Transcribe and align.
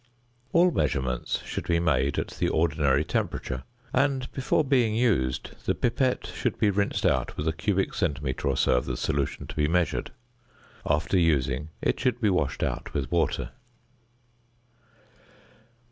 All 0.51 0.71
measurements 0.71 1.43
should 1.45 1.67
be 1.67 1.79
made 1.79 2.17
at 2.17 2.29
the 2.29 2.49
ordinary 2.49 3.05
temperature; 3.05 3.61
and, 3.93 4.31
before 4.31 4.63
being 4.63 4.95
used, 4.95 5.51
the 5.67 5.75
pipette 5.75 6.25
should 6.25 6.57
be 6.57 6.71
rinsed 6.71 7.05
out 7.05 7.37
with 7.37 7.47
a 7.47 7.53
cubic 7.53 7.93
centimetre 7.93 8.47
or 8.47 8.57
so 8.57 8.77
of 8.77 8.85
the 8.85 8.97
solution 8.97 9.45
to 9.45 9.55
be 9.55 9.67
measured. 9.67 10.11
After 10.87 11.19
using, 11.19 11.69
it 11.83 11.99
should 11.99 12.19
be 12.19 12.31
washed 12.31 12.63
out 12.63 12.95
with 12.95 13.11
water. 13.11 13.51